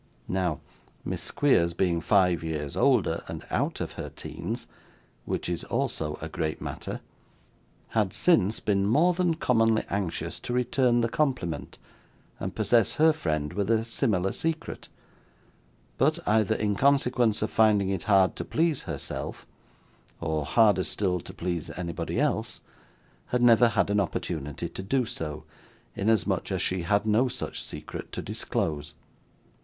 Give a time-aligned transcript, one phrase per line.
[0.27, 0.61] Now,
[1.05, 4.65] Miss Squeers being five years older, and out of her teens
[5.25, 7.01] (which is also a great matter),
[7.89, 11.77] had, since, been more than commonly anxious to return the compliment,
[12.39, 14.89] and possess her friend with a similar secret;
[15.99, 19.45] but, either in consequence of finding it hard to please herself,
[20.19, 22.61] or harder still to please anybody else,
[23.27, 25.43] had never had an opportunity so to do,
[25.95, 28.95] inasmuch as she had no such secret to disclose.